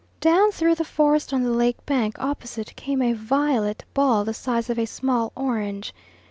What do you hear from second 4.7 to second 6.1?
a small orange.